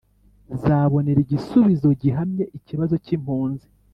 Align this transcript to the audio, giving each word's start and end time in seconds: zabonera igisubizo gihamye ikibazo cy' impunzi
zabonera 0.61 1.19
igisubizo 1.25 1.87
gihamye 2.01 2.43
ikibazo 2.57 2.95
cy' 3.05 3.13
impunzi 3.15 3.67